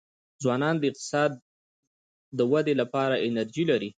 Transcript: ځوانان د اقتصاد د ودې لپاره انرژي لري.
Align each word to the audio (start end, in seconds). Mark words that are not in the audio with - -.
ځوانان 0.43 0.75
د 0.79 0.83
اقتصاد 0.91 1.31
د 2.37 2.39
ودې 2.51 2.73
لپاره 2.81 3.15
انرژي 3.27 3.63
لري. 3.71 3.89